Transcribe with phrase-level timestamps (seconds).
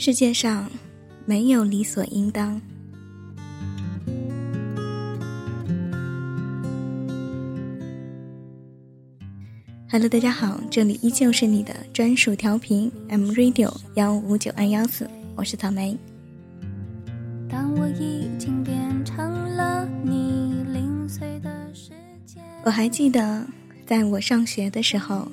[0.00, 0.70] 世界上
[1.26, 2.62] 没有理所应当。
[9.90, 15.98] Hello，大家好，这里依旧是你的专属调频 M Radio 幺五九二幺四，我是草莓。
[17.50, 21.90] 当我已经变成了你零碎的世
[22.24, 23.44] 界，我还记得，
[23.84, 25.26] 在我上学的时候，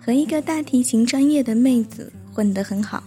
[0.00, 3.04] 和一个大提琴专业的妹子混得很好。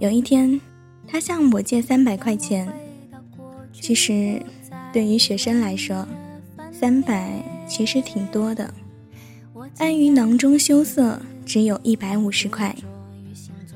[0.00, 0.60] 有一天，
[1.08, 2.72] 他向我借三百块钱。
[3.72, 4.40] 其实，
[4.92, 6.06] 对于学生来说，
[6.70, 8.72] 三百其实挺多的。
[9.78, 12.74] 碍于囊中羞涩，只有一百五十块。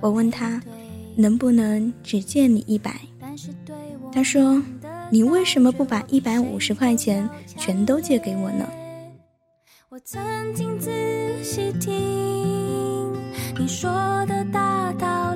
[0.01, 0.63] 我问他，
[1.17, 3.01] 能不能只借你一百？
[4.13, 4.63] 他说
[5.11, 8.69] ：“你为什么不把一百五十块钱全都借给我呢？”
[9.91, 10.23] 我曾
[10.55, 10.89] 经仔
[11.43, 13.13] 细听
[13.59, 13.91] 你说
[14.27, 15.32] 的大道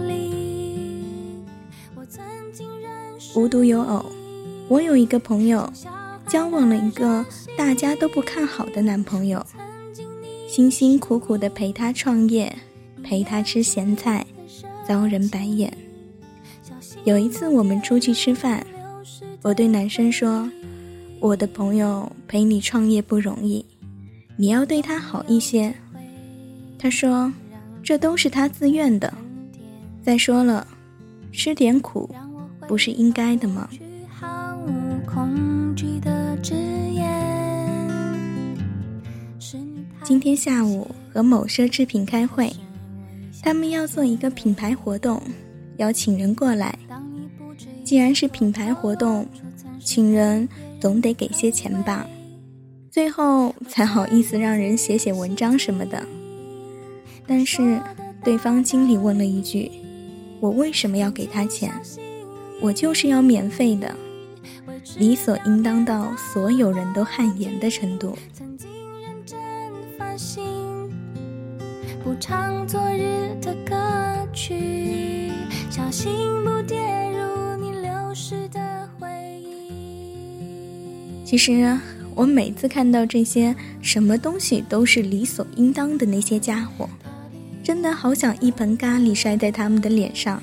[3.37, 4.03] 无独有偶，
[4.67, 5.71] 我有一个朋友，
[6.27, 7.23] 交往了一个
[7.55, 9.45] 大家都不看好的男朋友，
[10.49, 12.51] 辛辛苦苦的陪他创业，
[13.03, 14.27] 陪他吃咸菜，
[14.89, 15.71] 遭人白眼。
[17.05, 18.67] 有一次我们出去吃饭，
[19.43, 20.51] 我对男生说
[21.21, 23.63] ：“我的朋友陪你创业不容易，
[24.39, 25.75] 你要对他好一些。”
[26.81, 27.31] 他说
[27.85, 29.13] ：“这都是他自愿的。
[30.03, 30.67] 再说了，
[31.31, 32.09] 吃点苦。”
[32.67, 33.69] 不是应该的吗？
[40.03, 42.53] 今天下午和某奢侈品开会，
[43.43, 45.21] 他们要做一个品牌活动，
[45.79, 46.79] 邀请人过来。
[47.83, 49.27] 既然是品牌活动，
[49.81, 50.49] 请人
[50.81, 52.07] 总得给些钱吧，
[52.91, 56.05] 最后才好意思让人写写文章什么的。
[57.27, 57.81] 但是
[58.23, 59.71] 对方经理问了一句
[60.39, 61.73] ：“我为什么要给他钱？”
[62.61, 63.95] 我就是要免费的，
[64.99, 68.17] 理所应当到所有人都汗颜的程度。
[72.03, 73.77] 不唱昨日的歌
[74.33, 75.31] 曲，
[75.69, 76.11] 小心
[76.45, 76.79] 不跌
[77.11, 79.09] 入你流失的回
[79.41, 81.25] 忆。
[81.25, 81.79] 其实，
[82.15, 86.89] 我每次看到这些什么东西都是理所应当的那些家伙，
[87.63, 90.43] 真的好想一盆咖喱摔在他们的脸上。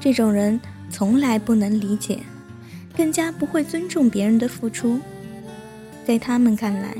[0.00, 0.60] 这种人。
[0.96, 2.20] 从来不能理解，
[2.96, 4.98] 更加不会尊重别人的付出。
[6.06, 6.96] 在他们看来，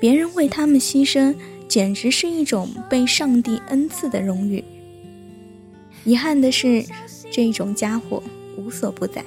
[0.00, 1.34] 别人为他们牺牲，
[1.68, 4.64] 简直是一种被上帝恩赐的荣誉。
[6.04, 6.82] 遗憾的是，
[7.30, 8.22] 这种家伙
[8.56, 9.22] 无所不在，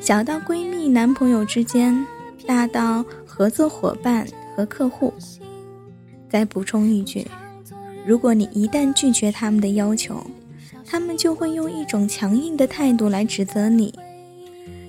[0.00, 2.06] 小到闺蜜、男朋友之间，
[2.46, 5.12] 大到合作伙伴和客户。
[6.30, 7.26] 再补充一句，
[8.06, 10.26] 如果你一旦拒绝他们的要求，
[10.92, 13.94] 他们就会用一种强硬的态度来指责你，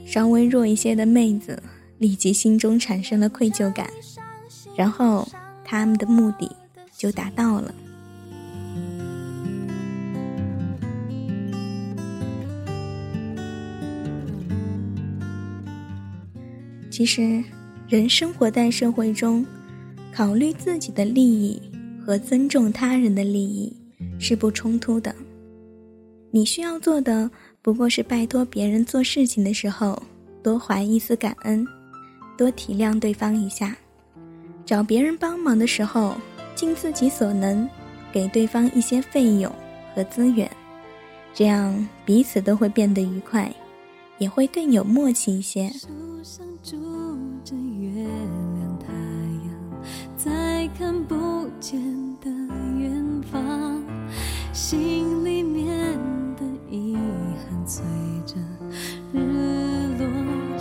[0.06, 1.64] 稍微弱一些的妹子
[1.98, 3.90] 立即心中产生了愧疚感，
[4.76, 5.26] 然后
[5.64, 6.54] 他们的目的
[6.98, 7.74] 就达到了。
[16.92, 17.42] 其实，
[17.88, 19.46] 人生活在社会中，
[20.14, 21.62] 考虑自己的利益
[22.06, 23.72] 和尊重他人的利益
[24.20, 25.16] 是不冲突的。
[26.36, 27.30] 你需要做的
[27.62, 30.02] 不过是拜托别人做事情的时候，
[30.42, 31.64] 多怀一丝感恩，
[32.36, 33.68] 多体谅对方一下；
[34.66, 36.16] 找别人帮忙的时候，
[36.56, 37.70] 尽自己所能，
[38.12, 39.54] 给对方一些费用
[39.94, 40.50] 和资源，
[41.36, 43.54] 这样彼此都会变得愉快，
[44.18, 45.70] 也会更有默契一些。
[45.70, 45.88] 树
[46.24, 46.76] 上住
[47.44, 48.92] 着月亮太
[49.46, 51.80] 阳，在看不见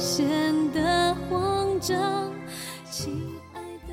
[0.02, 0.26] 显
[0.72, 2.28] 得慌张。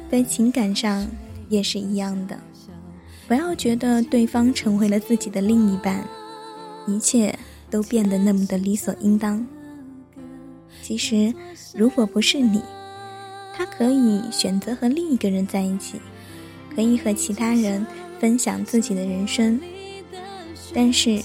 [0.10, 1.08] 在情感上
[1.50, 2.36] 也是一样的，
[3.28, 6.04] 不要觉得对方成为了自己的另一半，
[6.88, 7.38] 一切
[7.70, 9.46] 都变得那么的理所应当。
[10.82, 11.32] 其实，
[11.76, 12.64] 如果不是你，
[13.56, 16.02] 他可以选择和另一个人在一起，
[16.76, 17.86] 可以和其他人
[18.20, 19.62] 分享自己的人生，
[20.74, 21.22] 但是。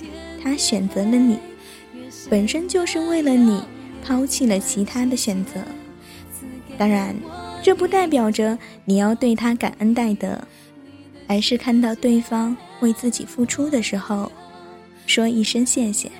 [0.47, 1.39] 他选择了你，
[2.29, 3.63] 本身就是为了你
[4.05, 5.55] 抛弃了其他的选择。
[6.77, 7.17] 当然，
[7.63, 10.39] 这不代表着你要对他感恩戴德，
[11.27, 14.31] 而是看到对方为自己付出的时候，
[15.07, 16.11] 说一声谢谢；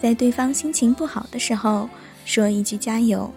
[0.00, 1.88] 在对方心情不好的时候，
[2.24, 3.30] 说一句加油；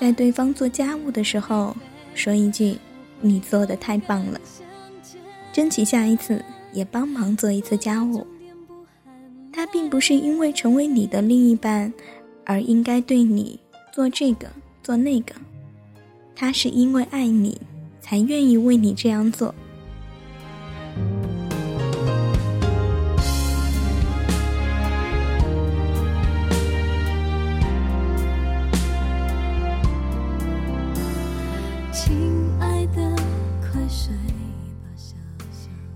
[0.00, 1.76] 在对方做家务的时候，
[2.14, 2.76] 说一句
[3.20, 4.40] 你做的太棒了。
[5.52, 8.26] 争取下一次也帮忙做一次家务。
[9.52, 11.92] 他并不是因为成为你的另一半，
[12.46, 13.58] 而应该对你
[13.92, 14.48] 做这个
[14.82, 15.34] 做那个，
[16.34, 17.60] 他是因为爱你，
[18.00, 19.54] 才愿意为你这样做。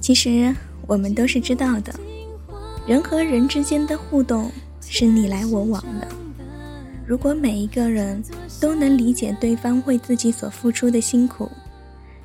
[0.01, 0.55] 其实
[0.87, 1.95] 我们都是知道的，
[2.87, 4.51] 人和人之间的互动
[4.81, 6.09] 是你来我往的。
[7.09, 8.23] 如果每一个人
[8.61, 11.51] 都能理解对方为自己所付出的辛苦，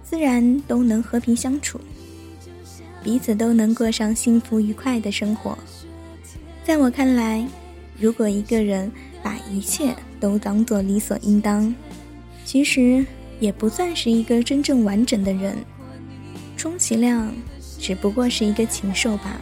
[0.03, 1.79] 自然都能和平相处，
[3.01, 5.57] 彼此都能过上幸福愉快的生活。
[6.65, 7.47] 在我看来，
[7.97, 8.91] 如果一个人
[9.23, 11.73] 把一切都当做理所应当，
[12.43, 13.05] 其实
[13.39, 15.55] 也不算是一个真正完整的人，
[16.57, 17.33] 充其量。
[17.79, 19.41] 只不过是一个禽兽罢了。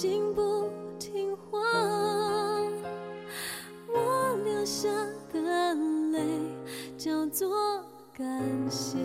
[0.00, 1.58] 心不听话，
[3.92, 4.88] 我流下
[5.32, 5.74] 的
[6.12, 6.20] 泪
[6.96, 7.82] 叫做
[8.16, 8.40] 感
[8.70, 8.96] 谢。